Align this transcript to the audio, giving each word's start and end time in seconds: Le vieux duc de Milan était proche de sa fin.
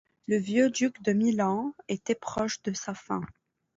Le 0.27 0.37
vieux 0.37 0.71
duc 0.71 1.03
de 1.03 1.13
Milan 1.13 1.75
était 1.87 2.15
proche 2.15 2.63
de 2.63 2.73
sa 2.73 2.95
fin. 2.95 3.21